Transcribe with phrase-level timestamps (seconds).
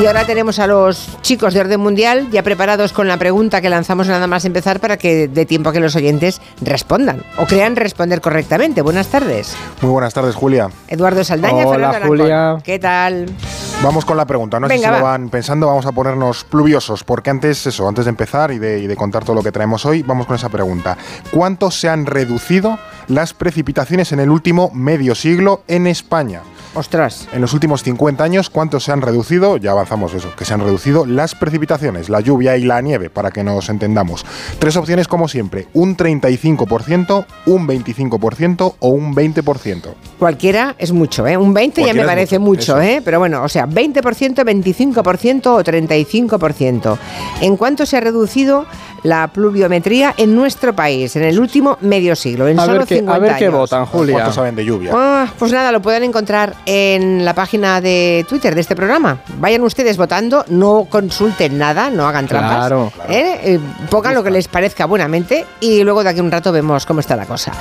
[0.00, 3.68] Y ahora tenemos a los chicos de orden mundial ya preparados con la pregunta que
[3.68, 7.76] lanzamos nada más empezar para que dé tiempo a que los oyentes respondan o crean
[7.76, 8.80] responder correctamente.
[8.80, 9.54] Buenas tardes.
[9.82, 10.70] Muy buenas tardes, Julia.
[10.88, 12.40] Eduardo Saldaña, Hola, Fernando Julia.
[12.44, 12.62] Arancón.
[12.62, 13.26] ¿Qué tal?
[13.82, 14.58] Vamos con la pregunta.
[14.58, 14.98] No sé Venga, si va.
[15.00, 18.78] lo van pensando, vamos a ponernos pluviosos, porque antes, eso, antes de empezar y de,
[18.78, 20.96] y de contar todo lo que traemos hoy, vamos con esa pregunta.
[21.30, 22.78] ¿Cuánto se han reducido
[23.08, 26.40] las precipitaciones en el último medio siglo en España?
[26.74, 27.28] Ostras.
[27.32, 29.56] En los últimos 50 años, ¿cuánto se han reducido?
[29.56, 33.32] Ya avanzamos eso, que se han reducido las precipitaciones, la lluvia y la nieve, para
[33.32, 34.24] que nos entendamos.
[34.60, 39.94] Tres opciones como siempre, un 35%, un 25% o un 20%.
[40.18, 41.36] Cualquiera es mucho, ¿eh?
[41.36, 42.80] Un 20 ya me parece mucho, mucho.
[42.80, 43.02] ¿eh?
[43.04, 46.98] Pero bueno, o sea, 20%, 25% o 35%.
[47.40, 48.66] ¿En cuánto se ha reducido
[49.02, 52.48] la pluviometría en nuestro país en el último medio siglo?
[52.48, 53.58] En A solo ver, qué, 50 a ver qué años.
[53.58, 54.14] votan, Julia.
[54.14, 54.92] ¿Cuánto saben de lluvia?
[54.94, 59.18] Ah, pues nada, lo pueden encontrar en la página de Twitter de este programa.
[59.38, 62.56] Vayan ustedes votando, no consulten nada, no hagan trampas.
[62.56, 63.12] Claro, claro.
[63.12, 63.40] ¿eh?
[63.42, 66.86] Eh, pongan lo que les parezca buenamente y luego de aquí a un rato vemos
[66.86, 67.52] cómo está la cosa.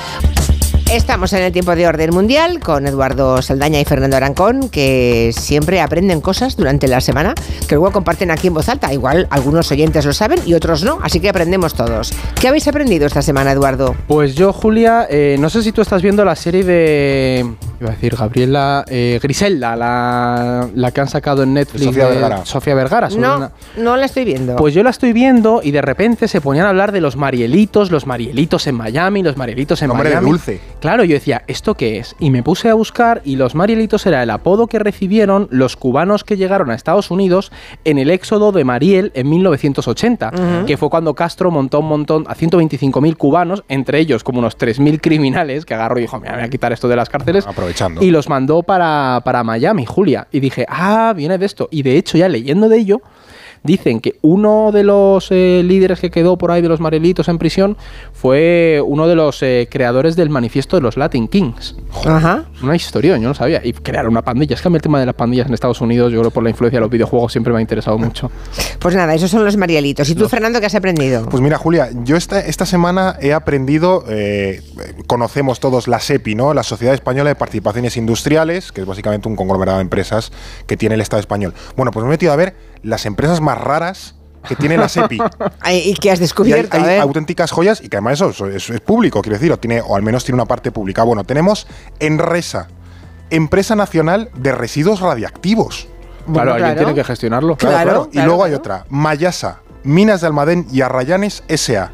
[0.91, 5.81] Estamos en el tiempo de orden mundial con Eduardo Saldaña y Fernando Arancón, que siempre
[5.81, 7.35] aprenden cosas durante la semana
[7.67, 8.91] que luego comparten aquí en voz alta.
[8.91, 12.11] Igual algunos oyentes lo saben y otros no, así que aprendemos todos.
[12.41, 13.95] ¿Qué habéis aprendido esta semana, Eduardo?
[14.07, 17.53] Pues yo, Julia, eh, no sé si tú estás viendo la serie de.
[17.79, 18.83] Iba a decir Gabriela.
[18.87, 21.85] eh, Griselda, la, la que han sacado en Netflix.
[21.85, 22.45] Sofía Vergara.
[22.45, 23.09] Sofía Vergara.
[23.09, 24.55] sobre No, una- no la estoy viendo.
[24.57, 27.91] Pues yo la estoy viendo y de repente se ponían a hablar de los marielitos,
[27.91, 30.29] los marielitos en Miami, los marielitos en Nombre Miami.
[30.29, 30.59] dulce.
[30.81, 32.15] Claro, yo decía, ¿esto qué es?
[32.19, 36.23] Y me puse a buscar y los marielitos era el apodo que recibieron los cubanos
[36.23, 37.51] que llegaron a Estados Unidos
[37.85, 40.31] en el éxodo de Mariel en 1980,
[40.65, 44.99] que fue cuando Castro montó un montón a 125.000 cubanos, entre ellos como unos 3.000
[45.01, 47.45] criminales, que agarró y dijo, "Mira, me voy a quitar esto de las cárceles.
[48.01, 50.27] Y los mandó para, para Miami, Julia.
[50.31, 51.67] Y dije, ah, viene de esto.
[51.71, 53.01] Y de hecho, ya leyendo de ello,
[53.63, 57.37] dicen que uno de los eh, líderes que quedó por ahí de los Marelitos en
[57.37, 57.77] prisión
[58.13, 61.75] fue uno de los eh, creadores del manifiesto de los Latin Kings.
[62.05, 62.45] Ajá.
[62.61, 63.61] Una historia, yo no sabía.
[63.63, 64.55] Y crear una pandilla.
[64.55, 66.43] Es que a mí el tema de las pandillas en Estados Unidos, yo creo por
[66.43, 68.31] la influencia de los videojuegos, siempre me ha interesado mucho.
[68.79, 70.09] Pues nada, esos son los Marielitos.
[70.09, 71.27] ¿Y tú, Fernando, qué has aprendido?
[71.29, 74.61] Pues mira, Julia, yo esta, esta semana he aprendido, eh,
[75.07, 76.53] conocemos todos la SEPI, ¿no?
[76.53, 80.31] La Sociedad Española de Participaciones Industriales, que es básicamente un conglomerado de empresas
[80.67, 81.53] que tiene el Estado español.
[81.75, 84.15] Bueno, pues me he metido a ver las empresas más raras
[84.47, 85.19] que tiene la SEPI.
[85.71, 86.77] ¿Y qué has Y hay, descubierto?
[86.77, 87.01] hay A ver.
[87.01, 89.95] auténticas joyas y que además eso, eso es, es público, quiero decir, o, tiene, o
[89.95, 91.03] al menos tiene una parte pública.
[91.03, 91.67] Bueno, tenemos
[91.99, 92.67] Enresa,
[93.29, 95.87] Empresa Nacional de Residuos Radiactivos.
[96.25, 96.87] Bueno, claro, alguien claro.
[96.87, 97.57] tiene que gestionarlo.
[97.57, 101.91] Claro, y claro, luego hay otra, Mayasa, Minas de Almadén y Arrayanes S.A.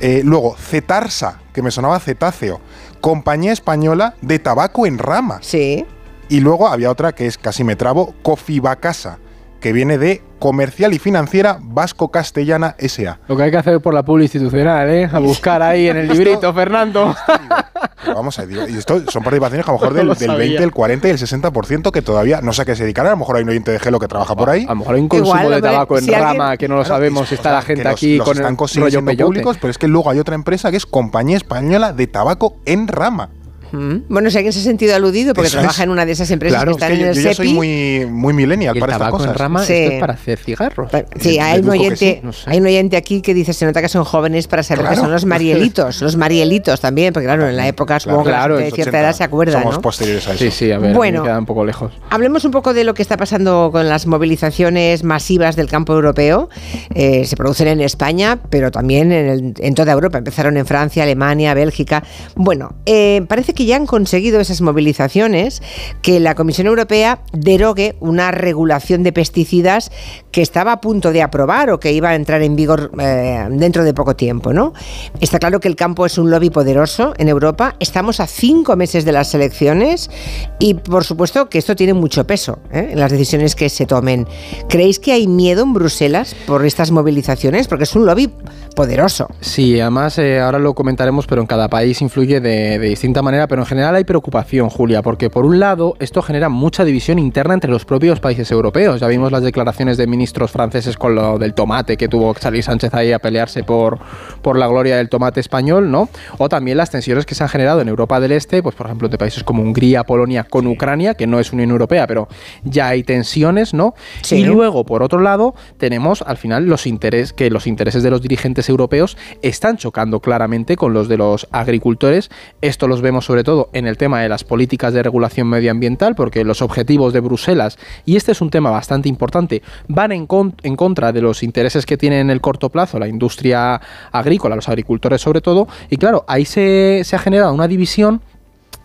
[0.00, 2.60] Eh, luego, Cetarsa, que me sonaba cetáceo,
[3.00, 5.38] Compañía Española de Tabaco en Rama.
[5.40, 5.86] Sí.
[6.28, 9.18] Y luego había otra que es, casi me trabo, Cofibacasa,
[9.66, 13.18] que viene de Comercial y Financiera Vasco-Castellana S.A.
[13.26, 15.10] Lo que hay que hacer por la publicidad institucional, ¿eh?
[15.12, 17.16] A buscar ahí en el librito, Fernando.
[18.06, 20.26] Vamos a decir, y esto son participaciones que a lo mejor No del, lo del
[20.28, 20.46] sabía.
[20.50, 23.08] 20, el 40 y el 60% que todavía no sé a qué se dedicarán.
[23.08, 24.62] A lo mejor hay un oyente de Gelo que trabaja por ahí.
[24.66, 26.76] A lo mejor hay un consumo Igual, de tabaco en si alguien- rama que no
[26.76, 27.22] lo Claro, sabemos.
[27.24, 29.56] es- Si está o sea, la gente los- aquí los con están el rollo públicos,
[29.60, 33.30] pero es que luego hay otra empresa que es Compañía Española de Tabaco en Rama.
[33.72, 33.96] Mm.
[34.08, 35.84] Bueno, si alguien se ha sentido aludido porque Eso trabaja es.
[35.84, 37.34] en una de esas empresas Claro, que Es están que en yo, el yo ya
[37.34, 39.36] soy muy, muy millennial Y el para estas tabaco en cosas.
[39.40, 39.72] rama Sí.
[39.74, 40.90] esto es para hacer cigarros.
[41.20, 42.50] Sí, hay un, que oyente, sí, no sé.
[42.50, 45.10] hay un oyente aquí que dice, se nota que son jóvenes para saber que son
[45.10, 48.62] los marielitos, los marielitos también, porque claro, en la época supongo que la claro, gente
[48.64, 49.80] de en cierta 80, edad se acuerda, Somos ¿no?
[49.82, 50.44] posteriores a eso.
[50.44, 51.20] Sí, sí, a ver, Bueno.
[51.22, 51.92] me queda un poco lejos.
[52.10, 56.48] Hablemos un poco de lo que está pasando con las movilizaciones masivas del campo europeo.
[56.94, 60.18] Eh, se producen en España, pero también en, el- en toda Europa.
[60.18, 62.02] Empezaron en Francia, Alemania, Bélgica.
[62.34, 65.62] Bueno, eh, parece que ya han conseguido esas movilizaciones
[66.02, 69.90] que la Comisión Europea derogue una regulación de pesticidas
[70.30, 73.82] que estaba a punto de aprobar o que iba a entrar en vigor eh, dentro
[73.82, 74.72] de poco tiempo, ¿no?
[75.20, 77.74] Está claro que el campo es un lobby poderoso en Europa.
[77.80, 80.10] Estamos a cinco meses de las elecciones
[80.58, 82.90] y, por supuesto, que esto tiene mucho peso ¿eh?
[82.92, 84.26] en las decisiones que se tomen.
[84.68, 87.66] ¿Creéis que hay miedo en Bruselas por estas movilizaciones?
[87.66, 88.30] Porque es un lobby
[88.74, 89.28] poderoso.
[89.40, 93.45] Sí, además eh, ahora lo comentaremos, pero en cada país influye de, de distinta manera,
[93.46, 97.54] pero en general hay preocupación, Julia, porque por un lado esto genera mucha división interna
[97.54, 99.00] entre los propios países europeos.
[99.00, 102.94] Ya vimos las declaraciones de ministros franceses con lo del tomate que tuvo salir Sánchez
[102.94, 103.98] ahí a pelearse por,
[104.42, 106.08] por la gloria del tomate español, ¿no?
[106.38, 109.08] O también las tensiones que se han generado en Europa del Este, pues por ejemplo
[109.08, 112.28] de países como Hungría, Polonia con Ucrania, que no es Unión Europea, pero
[112.64, 113.94] ya hay tensiones, ¿no?
[114.22, 114.36] Sí.
[114.36, 118.22] Y luego, por otro lado, tenemos al final los intereses que los intereses de los
[118.22, 122.30] dirigentes europeos están chocando claramente con los de los agricultores.
[122.60, 126.14] Esto los vemos sobre sobre todo en el tema de las políticas de regulación medioambiental,
[126.14, 130.26] porque los objetivos de Bruselas, y este es un tema bastante importante, van en,
[130.62, 133.78] en contra de los intereses que tiene en el corto plazo la industria
[134.10, 138.22] agrícola, los agricultores sobre todo, y claro, ahí se, se ha generado una división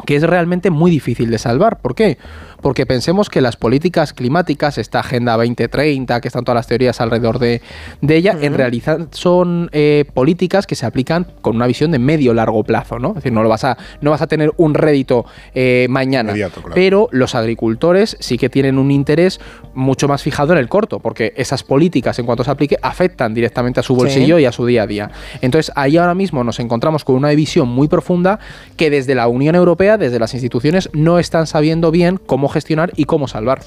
[0.06, 1.80] que es realmente muy difícil de salvar.
[1.80, 2.18] ¿Por qué?
[2.62, 7.40] Porque pensemos que las políticas climáticas, esta Agenda 2030, que están todas las teorías alrededor
[7.40, 7.62] de,
[8.08, 13.00] ella, en realidad son eh, políticas que se aplican con una visión de medio-largo plazo,
[13.00, 13.10] ¿no?
[13.10, 15.26] Es decir, no, lo vas, a, no vas a tener un rédito
[15.56, 16.34] eh, mañana.
[16.74, 19.40] Pero los agricultores sí que tienen un interés
[19.74, 23.80] mucho más fijado en el corto, porque esas políticas, en cuanto se aplique, afectan directamente
[23.80, 25.12] a su bolsillo y a su día a día.
[25.42, 28.40] Entonces, ahí ahora mismo nos encontramos con una división muy profunda
[28.78, 33.06] que desde la Unión Europea desde las instituciones, no están sabiendo bien cómo gestionar y
[33.06, 33.62] cómo salvar.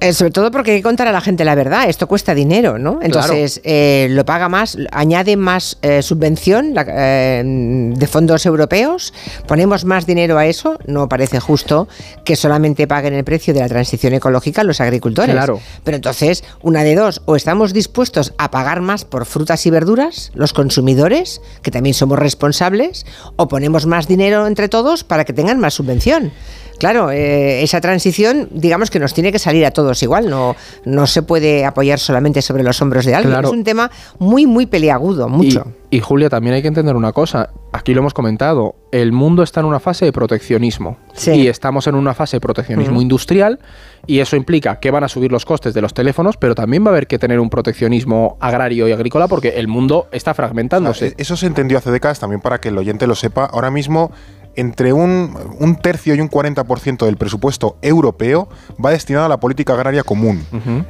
[0.00, 2.78] Eh, sobre todo porque hay que contar a la gente la verdad, esto cuesta dinero,
[2.78, 2.98] ¿no?
[3.02, 9.14] Entonces, eh, lo paga más, añade más eh, subvención de fondos europeos,
[9.46, 11.88] ponemos más dinero a eso, no parece justo
[12.24, 15.34] que solamente paguen el precio de la transición ecológica los agricultores.
[15.34, 15.60] Claro.
[15.84, 20.32] Pero entonces, una de dos, o estamos dispuestos a pagar más por frutas y verduras,
[20.34, 23.06] los consumidores, que también somos responsables,
[23.36, 26.32] o ponemos más dinero entre todos para que tengan más subvención.
[26.78, 31.06] Claro, eh, esa transición, digamos que nos tiene que salir a todos igual, no, no
[31.06, 33.44] se puede apoyar solamente sobre los hombros de alguien.
[33.44, 35.66] Es un tema muy, muy peliagudo, mucho.
[35.90, 39.60] Y, Julia, también hay que entender una cosa, aquí lo hemos comentado, el mundo está
[39.60, 43.60] en una fase de proteccionismo y estamos en una fase de proteccionismo industrial
[44.06, 46.88] y eso implica que van a subir los costes de los teléfonos, pero también va
[46.88, 51.14] a haber que tener un proteccionismo agrario y agrícola porque el mundo está fragmentándose.
[51.16, 53.44] eso se entendió hace décadas también para que el oyente lo sepa.
[53.44, 54.10] Ahora mismo
[54.56, 58.48] entre un, un, tercio y un 40% del presupuesto europeo
[58.84, 60.44] va destinado a la política agraria común.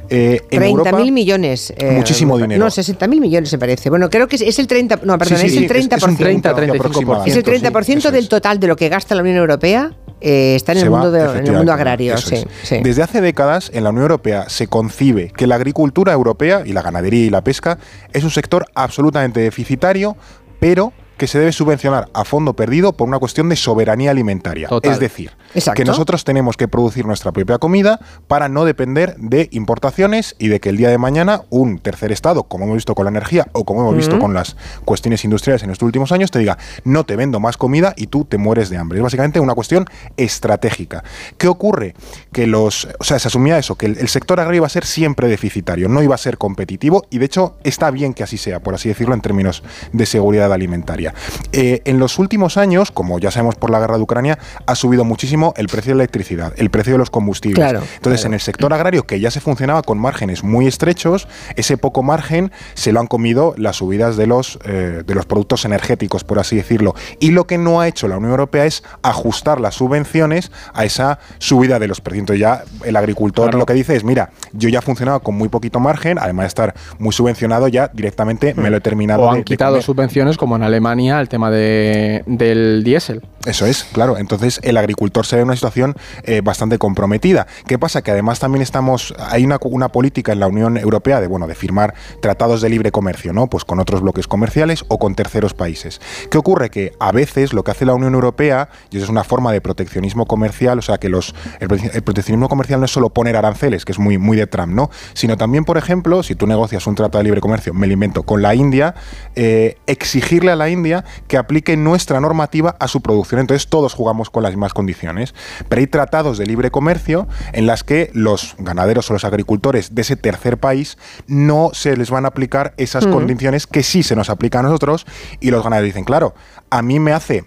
[0.09, 1.73] Eh, 30.000 millones.
[1.77, 2.63] Eh, muchísimo dinero.
[2.63, 3.89] No, 60.000 millones se parece.
[3.89, 5.01] Bueno, creo que es, el 30%.
[5.03, 5.97] No, perdón, es el 30%.
[5.97, 7.23] Es, un 30, 35%.
[7.25, 9.91] Es el 30% del total de lo que gasta la Unión Europea
[10.21, 12.17] eh, está en el, mundo en el, mundo agrario.
[12.17, 12.45] Sí,
[12.83, 16.81] Desde hace décadas en la Unión Europea se concibe que la agricultura europea y la
[16.81, 17.77] ganadería y la pesca
[18.13, 20.15] es un sector absolutamente deficitario,
[20.59, 24.69] pero que se debe subvencionar a fondo perdido por una cuestión de soberanía alimentaria.
[24.83, 25.31] Es decir,
[25.75, 30.59] que nosotros tenemos que producir nuestra propia comida para no depender de importaciones y de
[30.59, 33.65] que el día de mañana un tercer estado, como hemos visto con la energía o
[33.65, 37.15] como hemos visto con las cuestiones industriales en estos últimos años, te diga, no te
[37.15, 38.99] vendo más comida y tú te mueres de hambre.
[38.99, 39.85] Es básicamente una cuestión
[40.17, 41.03] estratégica.
[41.37, 41.95] ¿Qué ocurre?
[42.31, 45.27] Que los, o sea, se asumía eso, que el, sector agrario iba a ser siempre
[45.27, 48.73] deficitario, no iba a ser competitivo y de hecho está bien que así sea, por
[48.73, 51.04] así decirlo, en términos de seguridad alimentaria.
[51.51, 55.03] Eh, en los últimos años, como ya sabemos por la guerra de Ucrania, ha subido
[55.03, 57.81] muchísimo el precio de la electricidad, el precio de los combustibles.
[57.95, 62.03] Entonces, en el sector agrario, que ya se funcionaba con márgenes muy estrechos, ese poco
[62.03, 66.39] margen se lo han comido las subidas de los, eh, de los productos energéticos, por
[66.39, 66.95] así decirlo.
[67.19, 71.19] Y lo que no ha hecho la Unión Europea es ajustar las subvenciones a esa
[71.39, 72.21] subida de los precios.
[72.21, 75.79] Entonces, ya el agricultor lo que dice es, mira, yo ya funcionaba con muy poquito
[75.79, 79.23] margen, además de estar muy subvencionado, ya directamente me lo he terminado.
[79.23, 83.21] O han quitado subvenciones como en Alemania el tema de, del diésel.
[83.45, 84.17] Eso es, claro.
[84.17, 87.45] Entonces el agricultor se ve en una situación eh, bastante comprometida.
[87.67, 88.01] ¿Qué pasa?
[88.01, 91.53] Que además también estamos, hay una, una, política en la Unión Europea de, bueno, de
[91.53, 93.47] firmar tratados de libre comercio, ¿no?
[93.47, 96.01] Pues con otros bloques comerciales o con terceros países.
[96.31, 96.71] ¿Qué ocurre?
[96.71, 99.61] Que a veces lo que hace la Unión Europea, y eso es una forma de
[99.61, 103.91] proteccionismo comercial, o sea que los, el, proteccionismo comercial no es solo poner aranceles, que
[103.91, 104.89] es muy, muy de Trump, ¿no?
[105.13, 108.23] Sino también, por ejemplo, si tú negocias un tratado de libre comercio, me lo invento,
[108.23, 108.95] con la India,
[109.35, 110.84] eh, exigirle a la India
[111.27, 113.41] que aplique nuestra normativa a su producción.
[113.41, 115.33] Entonces todos jugamos con las mismas condiciones.
[115.69, 120.01] Pero hay tratados de libre comercio en las que los ganaderos o los agricultores de
[120.01, 123.11] ese tercer país no se les van a aplicar esas mm.
[123.11, 125.05] condiciones que sí se nos aplican a nosotros
[125.39, 126.35] y los ganaderos dicen, claro,
[126.69, 127.43] a mí me hace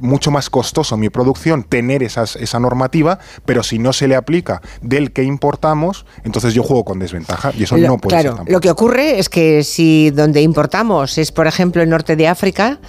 [0.00, 4.60] mucho más costoso mi producción tener esas, esa normativa, pero si no se le aplica
[4.80, 8.70] del que importamos, entonces yo juego con desventaja y eso no puede claro, Lo que
[8.70, 12.80] ocurre es que si donde importamos es, por ejemplo, el norte de África,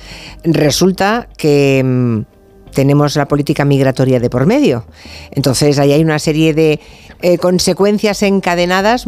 [0.44, 2.22] resulta que mm,
[2.74, 4.86] tenemos la política migratoria de por medio.
[5.32, 6.80] Entonces ahí hay una serie de
[7.26, 9.06] eh, consecuencias encadenadas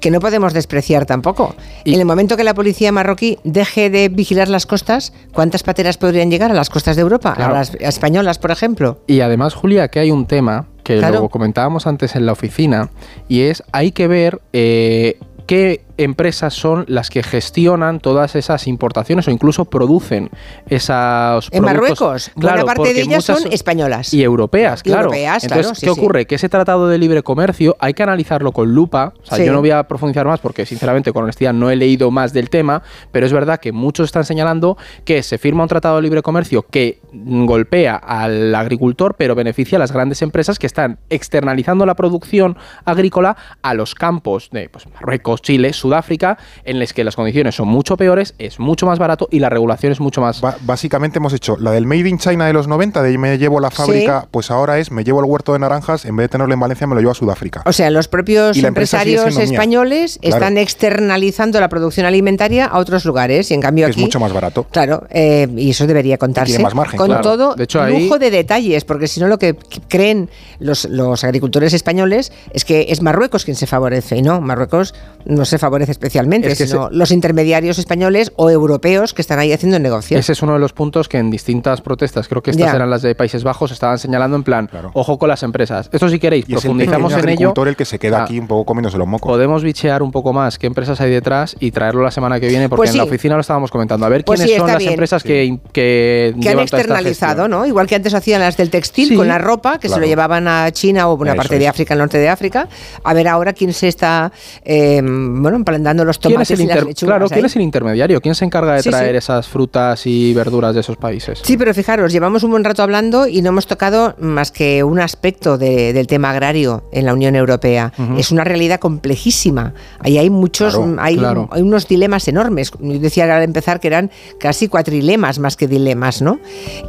[0.00, 1.54] que no podemos despreciar tampoco.
[1.84, 6.28] en el momento que la policía marroquí deje de vigilar las costas, ¿cuántas pateras podrían
[6.28, 7.32] llegar a las costas de Europa?
[7.38, 8.98] A las españolas, por ejemplo.
[9.06, 12.90] Y además, Julia, que hay un tema que lo comentábamos antes en la oficina,
[13.28, 19.28] y es hay que ver eh, qué empresas son las que gestionan todas esas importaciones
[19.28, 20.30] o incluso producen
[20.68, 24.12] esas En Marruecos, claro, buena parte de ellas son españolas.
[24.12, 25.10] Y europeas, claro.
[25.12, 26.26] Entonces, ¿qué ocurre?
[26.26, 29.14] Que ese tratado de libre comercio hay que analizarlo con lupa.
[29.22, 32.10] O sea, yo no voy a profundizar más porque, sinceramente, con honestidad, no he leído
[32.10, 35.96] más del tema, pero es verdad que muchos están señalando que se firma un tratado
[35.96, 40.98] de libre comercio que golpea al agricultor, pero beneficia a las grandes empresas que están
[41.10, 47.04] externalizando la producción agrícola a los campos de pues, Marruecos, Chile, Sudáfrica, en los que
[47.04, 50.40] las condiciones son mucho peores, es mucho más barato y la regulación es mucho más...
[50.62, 53.70] básicamente hemos hecho la del Made in China de los 90, de me llevo la
[53.70, 56.60] fábrica, pues ahora es me llevo el huerto de naranjas, en vez de tenerlo en
[56.60, 57.62] Valencia me lo llevo a Sudáfrica.
[57.66, 63.54] O sea, los propios empresarios españoles están externalizando la producción alimentaria a otros lugares y
[63.54, 64.00] en cambio aquí...
[64.00, 64.66] Es mucho más barato.
[64.70, 66.58] Claro, eh, y eso debería contarse.
[66.60, 69.56] más margen, con todo de hecho, lujo de detalles, porque si no lo que
[69.88, 74.94] creen los, los agricultores españoles es que es Marruecos quien se favorece y no, Marruecos
[75.24, 80.20] no se favorece especialmente, sino los intermediarios españoles o europeos que están ahí haciendo negocios.
[80.20, 83.02] Ese es uno de los puntos que en distintas protestas, creo que estas eran las
[83.02, 85.88] de Países Bajos, estaban señalando en plan, ojo con las empresas.
[85.92, 87.54] Esto si queréis, profundizamos en ello.
[87.66, 89.30] el que se queda ah, aquí un poco comiéndose los mocos.
[89.30, 92.68] Podemos bichear un poco más qué empresas hay detrás y traerlo la semana que viene,
[92.68, 94.04] porque pues en la oficina lo estábamos comentando.
[94.04, 97.64] A ver pues quiénes son las empresas que, que, han externalizado, ¿no?
[97.66, 100.70] Igual que antes hacían las del textil con la ropa, que se lo llevaban a
[100.72, 102.68] China o una parte de África, el norte de África.
[103.04, 104.32] A ver ahora quién se está,
[104.64, 105.61] eh, bueno,
[106.04, 108.20] los tomates y las Claro, ¿quién es el intermediario?
[108.20, 111.40] ¿Quién se encarga de traer esas frutas y verduras de esos países?
[111.42, 115.00] Sí, pero fijaros, llevamos un buen rato hablando y no hemos tocado más que un
[115.00, 117.92] aspecto del tema agrario en la Unión Europea.
[118.16, 119.74] Es una realidad complejísima.
[120.00, 121.18] Ahí hay muchos, hay,
[121.50, 122.72] hay, unos dilemas enormes.
[122.80, 126.40] Yo decía al empezar que eran casi cuatrilemas más que dilemas, ¿no?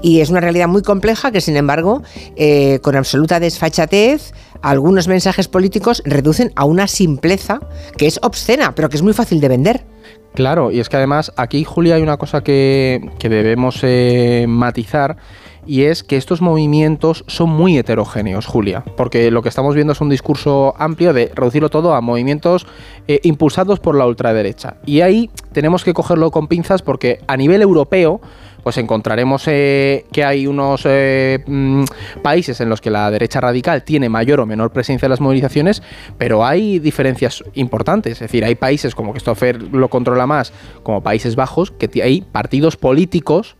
[0.02, 2.04] Y es una realidad muy compleja que, sin embargo,
[2.36, 4.34] eh, con absoluta desfachatez,
[4.64, 7.60] algunos mensajes políticos reducen a una simpleza
[7.98, 9.86] que es obscena, pero que es muy fácil de vender.
[10.34, 15.18] Claro, y es que además aquí, Julia, hay una cosa que, debemos eh, matizar
[15.66, 20.02] y es que estos movimientos son muy heterogéneos, Julia, porque lo que estamos viendo es
[20.02, 22.66] un discurso amplio de reducirlo todo a movimientos
[23.08, 24.78] eh, impulsados por la ultraderecha.
[24.86, 28.22] Y ahí tenemos que cogerlo con pinzas porque a nivel europeo
[28.64, 31.84] pues encontraremos eh, que hay unos eh, mm,
[32.22, 35.84] países en los que la derecha radical tiene mayor o menor presencia en las movilizaciones,
[36.18, 38.14] pero hay diferencias importantes.
[38.14, 40.54] Es decir, hay países como que Stoffer lo controla más,
[40.84, 43.58] como Países Bajos, que hay partidos políticos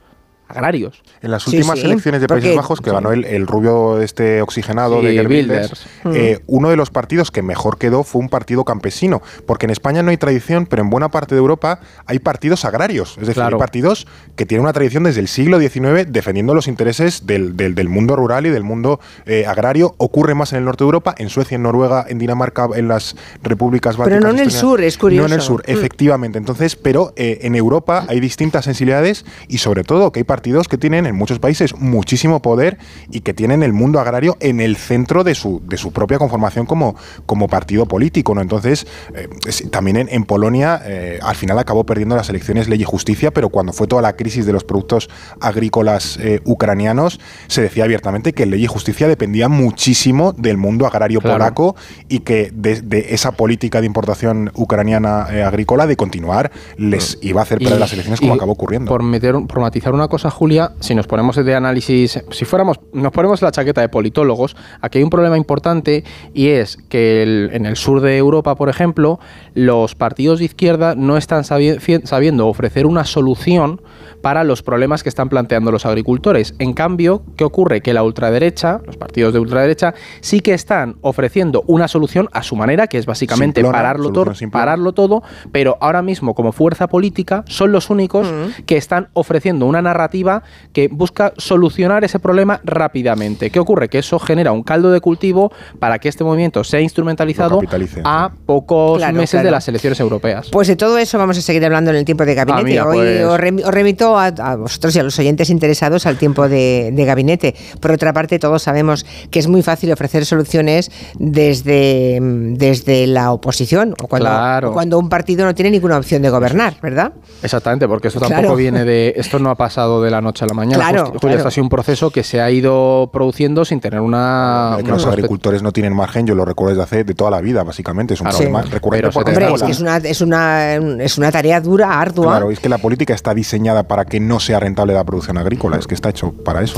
[0.48, 1.04] agrarios.
[1.24, 5.86] En las últimas elecciones de Países Bajos, que ganó el, rubio este oxigenado de Wilders,
[6.14, 10.04] eh, uno de los partidos que mejor quedó fue un partido campesino, porque en España
[10.04, 13.56] no hay tradición, pero en buena parte de Europa hay partidos agrarios, es decir, hay
[13.56, 17.54] partidos que tienen una tradición desde el siglo XIX defendiendo los intereses del,
[17.88, 19.96] mundo rural y del mundo eh, agrario.
[20.00, 23.16] Ocurre más en el norte de Europa, en Suecia, en Noruega, en Dinamarca, en las
[23.42, 24.20] repúblicas bálticas.
[24.20, 25.28] Pero no en el sur, es curioso.
[25.28, 25.72] No en el sur, mm.
[25.72, 26.38] efectivamente.
[26.38, 30.78] Entonces, pero eh, en Europa hay distintas sensibilidades y sobre todo que hay partidos que
[30.78, 32.78] tienen en muchos países muchísimo poder
[33.10, 36.66] y que tienen el mundo agrario en el centro de su, de su propia conformación
[36.66, 38.36] como, como partido político.
[38.36, 38.42] ¿no?
[38.42, 39.30] Entonces, eh,
[39.72, 43.74] también en, Polonia eh, al final acabó perdiendo las elecciones Ley y Justicia, pero cuando
[43.74, 48.64] fue toda la crisis de los productos agrícolas eh, ucranianos, se decía abiertamente que Ley
[48.64, 51.76] y Justicia dependía muchísimo del mundo agrario polaco
[52.08, 57.60] y que de, esa política de importación ucraniana agrícola de continuar les iba a hacer
[57.60, 58.90] perder las elecciones como acabó ocurriendo.
[58.90, 63.12] Por, meter, por matizar una cosa, Julia, si nos ponemos de análisis, si fuéramos, nos
[63.12, 67.76] ponemos la chaqueta de politólogos, aquí hay un problema importante y es que en el
[67.76, 69.20] sur de Europa, por ejemplo,
[69.54, 73.82] los partidos de izquierda no están sabiendo ofrecer una solución
[74.24, 76.56] para los problemas que están planteando los agricultores.
[76.58, 77.82] En cambio, ¿qué ocurre?
[77.82, 82.56] Que la ultraderecha, los partidos de ultraderecha, sí que están ofreciendo una solución a su
[82.56, 87.74] manera, que es básicamente pararlo, todo, pararlo todo, pero ahora mismo como fuerza política son
[87.74, 88.26] los únicos
[88.66, 93.50] que están ofreciendo una narrativa que busca solucionar ese problema rápidamente.
[93.50, 93.90] ¿Qué ocurre?
[93.90, 97.60] Que eso genera un caldo de cultivo para que este movimiento sea instrumentalizado
[98.06, 100.48] a pocos meses de las elecciones europeas.
[100.50, 102.80] Pues de todo eso vamos a seguir hablando en el tiempo de gabinete.
[102.80, 106.94] Ah, Hoy pues os, remito a, vosotros y a los oyentes interesados al tiempo de,
[107.06, 107.56] gabinete.
[107.80, 113.94] Por otra parte, todos sabemos que es muy fácil ofrecer soluciones desde, desde la oposición
[114.02, 117.14] o cuando, cuando un partido no tiene ninguna opción de gobernar, ¿verdad?
[117.42, 119.14] Exactamente, porque eso tampoco viene de.
[119.18, 120.90] Esto no ha pasado de la noche a la mañana.
[120.90, 124.78] Claro, esto ha sido un proceso que se ha ido produciendo sin tener una...
[124.84, 127.64] que los agricultores no tienen margen, yo lo recuerdo desde hace de toda la vida,
[127.64, 128.14] básicamente.
[128.14, 128.70] Es un problema sí.
[128.70, 132.28] recurrente Pero Hombre, es la- que es una, es, una, es una tarea dura, ardua.
[132.28, 135.78] Claro, es que la política está diseñada para que no sea rentable la producción agrícola,
[135.78, 136.78] es que está hecho para eso.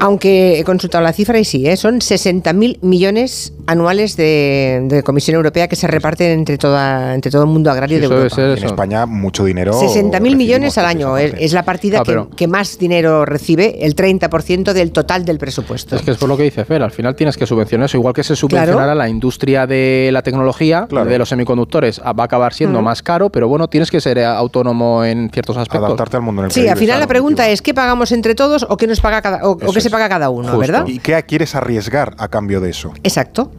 [0.00, 1.76] Aunque he consultado la cifra y sí, ¿eh?
[1.76, 7.42] son 60.000 millones anuales de, de Comisión Europea que se reparten entre, toda, entre todo
[7.42, 8.34] el mundo agrario Sí, de Europa.
[8.34, 8.64] ser En.
[8.64, 9.72] España mucho dinero.
[9.72, 13.84] 60.000 recibimos millones al año es, es la partida Ah, que, que más dinero recibe,
[13.84, 15.96] el 30% del total del presupuesto.
[15.96, 18.14] Es que es por lo que dice Fer, al final tienes que subvencionar eso, igual
[18.14, 18.94] que se subvencionará Claro.
[18.94, 21.08] la industria de la tecnología, Claro.
[21.10, 22.84] de los semiconductores, ah, va a acabar siendo Mm.
[22.84, 25.84] más caro, pero bueno, tienes que ser eh, autónomo en ciertos aspectos.
[25.86, 28.66] Adaptarte al mundo en el Sí, al final la pregunta es ¿qué pagamos entre todos
[28.68, 30.58] o qué nos paga cada o, o qué se paga cada uno, Justo.
[30.58, 30.86] verdad?
[30.86, 32.92] ¿Y qué quieres arriesgar a cambio de eso?
[33.02, 33.52] Exacto.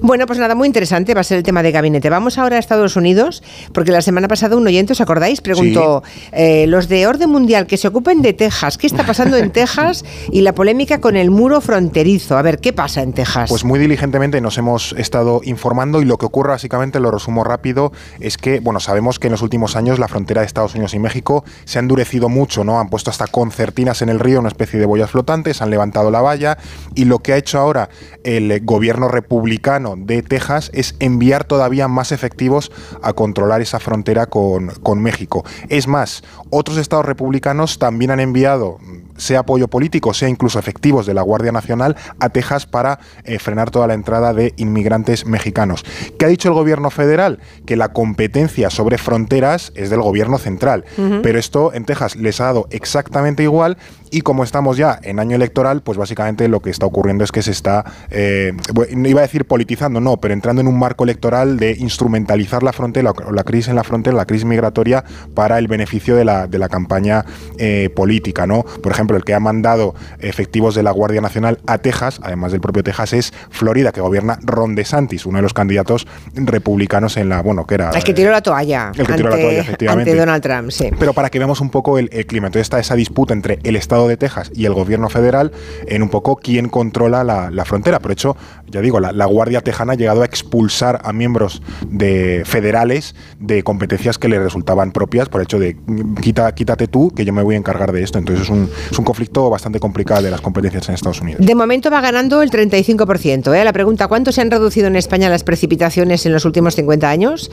[0.00, 2.10] Bueno, pues nada, muy interesante va a ser el tema de gabinete.
[2.10, 3.42] Vamos ahora a Estados Unidos,
[3.72, 5.40] porque la semana pasada un oyente, ¿os acordáis?
[5.40, 6.02] Preguntó,
[6.32, 10.04] eh, los de orden mundial que se ocupen de Texas, ¿qué está pasando en Texas?
[10.30, 12.36] Y la polémica con el muro fronterizo.
[12.36, 13.48] A ver, ¿qué pasa en Texas?
[13.48, 17.92] Pues muy diligentemente nos hemos estado informando y lo que ocurre básicamente, lo resumo rápido,
[18.20, 20.98] es que, bueno, sabemos que en los últimos años la frontera de Estados Unidos y
[20.98, 22.80] México se ha endurecido mucho, ¿no?
[22.80, 26.20] Han puesto hasta concertinas en el río, una especie de boyas flotantes, han levantado la
[26.20, 26.58] valla
[26.96, 27.88] y lo que ha hecho ahora
[28.24, 32.72] el eh, gobierno republicano de Texas es enviar todavía más efectivos
[33.02, 35.44] a controlar esa frontera con, con México.
[35.68, 38.78] Es más, otros estados republicanos también han enviado
[39.18, 43.70] sea apoyo político, sea incluso efectivos de la Guardia Nacional a Texas para eh, frenar
[43.70, 45.84] toda la entrada de inmigrantes mexicanos.
[46.18, 47.40] ¿Qué ha dicho el gobierno federal?
[47.66, 50.84] Que la competencia sobre fronteras es del gobierno central,
[51.22, 53.76] pero esto en Texas les ha dado exactamente igual
[54.10, 57.42] y como estamos ya en año electoral, pues básicamente lo que está ocurriendo es que
[57.42, 61.58] se está, eh, bueno, iba a decir politizando, no, pero entrando en un marco electoral
[61.58, 65.68] de instrumentalizar la frontera o la crisis en la frontera, la crisis migratoria para el
[65.68, 67.24] beneficio de la, de la campaña
[67.58, 68.62] eh, política, ¿no?
[68.62, 72.60] Por ejemplo, el que ha mandado efectivos de la Guardia Nacional a Texas, además del
[72.60, 77.42] propio Texas, es Florida, que gobierna Ron DeSantis, uno de los candidatos republicanos en la,
[77.42, 77.90] bueno, que era...
[77.90, 78.92] el que tiró la toalla.
[78.96, 80.10] El que tiró la ante- toalla, efectivamente.
[80.10, 80.90] Ante Donald Trump, sí.
[80.98, 82.46] Pero para que veamos un poco el, el clima.
[82.46, 85.50] Entonces está esa disputa entre el Estado de Texas y el gobierno federal
[85.86, 87.98] en un poco quién controla la, la frontera.
[87.98, 88.36] Por hecho,
[88.70, 93.62] ya digo, la, la Guardia Tejana ha llegado a expulsar a miembros de federales de
[93.62, 95.76] competencias que le resultaban propias por el hecho de
[96.20, 98.18] quita, quítate tú, que yo me voy a encargar de esto.
[98.18, 101.44] Entonces es un, es un conflicto bastante complicado de las competencias en Estados Unidos.
[101.44, 103.54] De momento va ganando el 35%.
[103.54, 103.64] ¿eh?
[103.64, 107.50] La pregunta, ¿cuánto se han reducido en España las precipitaciones en los últimos 50 años?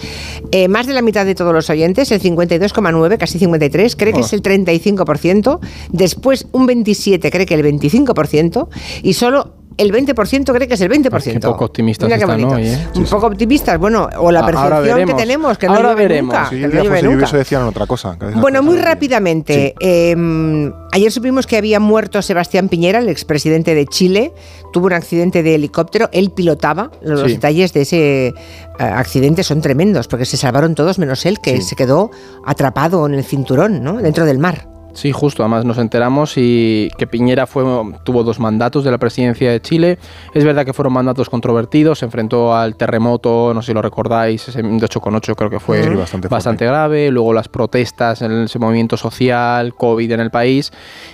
[0.52, 4.20] Eh, más de la mitad de todos los oyentes, el 52,9, casi 53, cree que
[4.20, 4.26] Oh.
[4.26, 5.60] es el 35%.
[5.92, 8.68] Después un 27 cree que el 25%.
[9.04, 11.34] Y solo el 20% cree que es el 20%.
[11.34, 12.56] Qué poco optimistas Mira qué están bonito.
[12.56, 12.88] hoy, ¿eh?
[12.96, 16.34] Un poco optimistas, bueno, o la percepción que tenemos, que no Ahora llueve veremos.
[16.34, 16.50] nunca.
[16.50, 17.16] Sí, que el no día llueve fuese nunca.
[17.18, 18.18] lluvioso decían otra cosa.
[18.36, 18.84] Bueno, muy Sí.
[18.84, 19.76] rápidamente.
[19.82, 24.32] eh, ayer supimos que había muerto Sebastián Piñera, el expresidente de Chile.
[24.72, 26.08] Tuvo un accidente de helicóptero.
[26.14, 26.92] Él pilotaba.
[27.02, 27.28] Los Sí.
[27.34, 28.34] detalles de ese eh,
[28.80, 31.64] accidente son tremendos, porque se salvaron todos menos él, que Sí.
[31.64, 32.12] se quedó
[32.46, 33.98] atrapado en el cinturón, ¿no?
[34.02, 34.70] Dentro del mar.
[34.96, 35.44] Sí, justo.
[35.44, 37.64] Además nos enteramos y que Piñera fue,
[38.04, 40.00] tuvo dos mandatos de la presidencia de Chile.
[40.34, 42.00] Es verdad que fueron mandatos controvertidos.
[42.00, 45.84] Se enfrentó al terremoto, no sé si lo recordáis, ese de 8,8 creo que fue
[45.84, 47.12] Sí, bastante, bastante grave.
[47.12, 50.72] Luego las protestas en ese movimiento social, COVID en el país.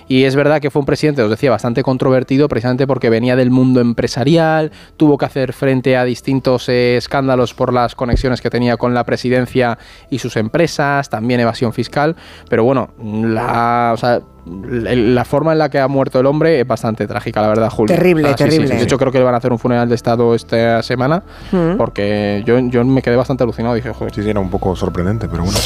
[0.07, 3.49] Y es verdad que fue un presidente, os decía, bastante controvertido precisamente porque venía del
[3.49, 8.77] mundo empresarial, tuvo que hacer frente a distintos eh, escándalos por las conexiones que tenía
[8.77, 9.79] con la presidencia
[10.11, 12.15] y sus empresas, también evasión fiscal.
[12.47, 16.67] Pero bueno, la o sea, la forma en la que ha muerto el hombre es
[16.67, 17.95] bastante trágica, la verdad, Julio.
[17.95, 18.67] Terrible, Ah, sí, sí, terrible.
[18.69, 18.75] sí.
[18.77, 21.77] De hecho, creo que le van a hacer un funeral de Estado esta semana, Mm.
[21.77, 23.75] porque yo, yo me quedé bastante alucinado.
[23.75, 24.13] Dije, joder.
[24.13, 25.57] Sí, sí, era un poco sorprendente, pero bueno.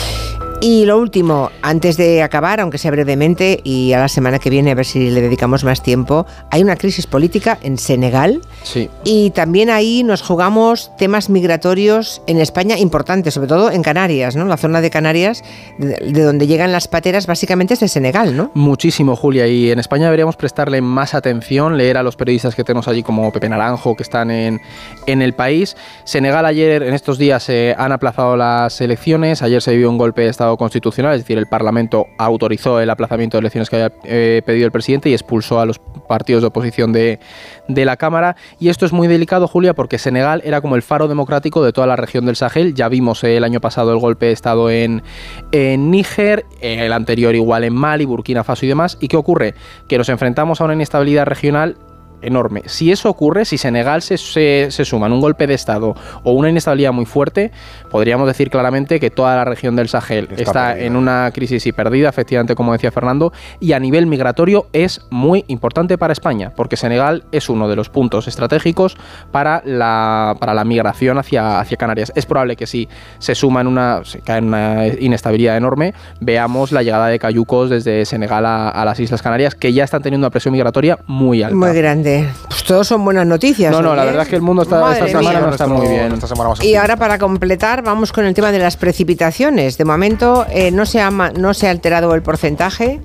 [0.61, 4.71] Y lo último, antes de acabar, aunque sea brevemente, y a la semana que viene
[4.71, 8.89] a ver si le dedicamos más tiempo, hay una crisis política en Senegal Sí.
[9.03, 14.45] y también ahí nos jugamos temas migratorios en España importantes, sobre todo en Canarias, ¿no?
[14.45, 15.43] La zona de Canarias,
[15.77, 18.49] de, de donde llegan las pateras, básicamente es de Senegal, ¿no?
[18.55, 19.45] Muchísimo, Julia.
[19.47, 23.31] Y en España deberíamos prestarle más atención, leer a los periodistas que tenemos allí como
[23.31, 24.61] Pepe Naranjo, que están en,
[25.05, 25.75] en el país.
[26.05, 29.43] Senegal ayer, en estos días, eh, han aplazado las elecciones.
[29.43, 33.37] Ayer se vivió un golpe de Estado constitucional, es decir, el Parlamento autorizó el aplazamiento
[33.37, 36.93] de elecciones que había eh, pedido el presidente y expulsó a los partidos de oposición
[36.93, 37.19] de,
[37.67, 38.35] de la Cámara.
[38.59, 41.87] Y esto es muy delicado, Julia, porque Senegal era como el faro democrático de toda
[41.87, 42.73] la región del Sahel.
[42.73, 45.03] Ya vimos eh, el año pasado el golpe de Estado en,
[45.51, 48.97] en Níger, el anterior igual en Mali, Burkina Faso y demás.
[49.01, 49.55] ¿Y qué ocurre?
[49.87, 51.77] Que nos enfrentamos a una inestabilidad regional
[52.25, 52.63] enorme.
[52.65, 56.31] Si eso ocurre, si Senegal se, se, se suma en un golpe de Estado o
[56.31, 57.51] una inestabilidad muy fuerte,
[57.89, 62.09] podríamos decir claramente que toda la región del Sahel Está en una crisis y perdida,
[62.09, 67.23] efectivamente, como decía Fernando, y a nivel migratorio es muy importante para España, porque Senegal
[67.31, 68.97] es uno de los puntos estratégicos
[69.31, 72.11] para la, para la migración hacia, hacia Canarias.
[72.15, 72.87] Es probable que si
[73.19, 77.69] se suma en una, se cae en una inestabilidad enorme, veamos la llegada de cayucos
[77.69, 81.43] desde Senegal a, a las Islas Canarias, que ya están teniendo una presión migratoria muy
[81.43, 81.55] alta.
[81.55, 82.14] Muy grande.
[82.49, 83.71] Pues todos son buenas noticias.
[83.71, 85.17] No, no, la verdad es que el mundo está- esta mía.
[85.19, 86.11] semana no está muy bien.
[86.13, 89.77] Esta semana más Y ahora para completar vamos con el tema de las precipitaciones.
[89.77, 92.99] De momento eh, no, se ha, no se ha alterado el porcentaje.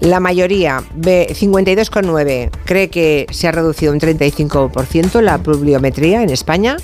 [0.00, 6.76] La mayoría, ve 52,9, cree que se ha reducido un 35% la pluviometría en España.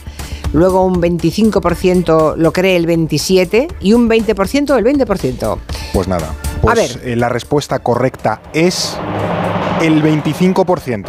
[0.53, 5.59] Luego un 25% lo cree el 27% y un 20% el 20%.
[5.93, 6.33] Pues nada.
[6.61, 7.09] Pues ver.
[7.13, 8.97] eh, la respuesta correcta es
[9.81, 11.07] el 25%.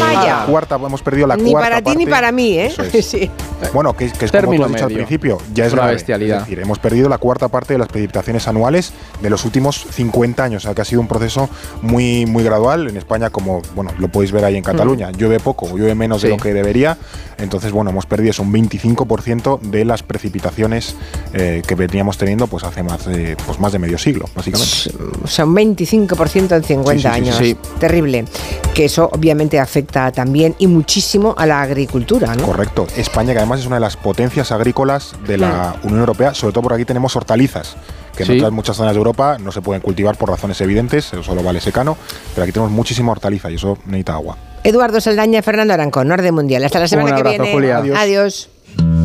[0.00, 0.40] Vaya.
[0.40, 2.10] la cuarta, hemos perdido la Ni cuarta para ti ni parte.
[2.10, 2.72] para mí, ¿eh?
[2.92, 3.06] Es.
[3.06, 3.30] Sí.
[3.72, 5.94] Bueno, que, que es como tú has dicho al principio, ya es Una grave.
[5.94, 6.38] bestialidad.
[6.38, 8.92] Es decir, hemos perdido la cuarta parte de las precipitaciones anuales
[9.22, 11.48] de los últimos 50 años, o sea que ha sido un proceso
[11.82, 12.88] muy, muy gradual.
[12.88, 16.28] En España, como bueno, lo podéis ver ahí en Cataluña, llueve poco, llueve menos de
[16.30, 16.98] lo que debería.
[17.38, 20.94] Entonces, bueno, hemos perdido eso, un 25% de las precipitaciones
[21.32, 24.90] eh, que veníamos teniendo pues hace más de, pues, más de medio siglo, básicamente.
[25.24, 27.36] O sea, un 25% en 50 Sí, sí, sí, años.
[27.36, 27.56] sí.
[27.80, 28.24] Terrible.
[28.72, 32.46] Que eso obviamente afecta también y muchísimo a la agricultura, ¿no?
[32.46, 32.86] Correcto.
[32.96, 36.62] España, que además es una de las potencias agrícolas de la Unión Europea, sobre todo
[36.62, 37.76] por aquí tenemos hortalizas,
[38.16, 38.36] que en Sí.
[38.38, 41.60] otras muchas zonas de Europa no se pueden cultivar por razones evidentes, eso solo vale
[41.60, 41.96] secano,
[42.34, 44.36] pero aquí tenemos muchísima hortaliza y eso necesita agua.
[44.62, 46.64] Eduardo Saldaña, Fernando Arancón, Orden Mundial.
[46.64, 47.52] Hasta la semana Un que abrazo, viene.
[47.52, 47.76] Julia.
[47.78, 47.98] Adiós.
[47.98, 49.03] Adiós.